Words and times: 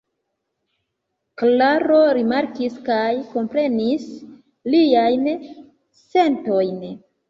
Klaro 1.41 1.99
rimarkis 2.19 2.81
kaj 2.89 3.05
komprenis 3.37 4.11
liajn 4.75 5.33
sentojn. 6.05 6.87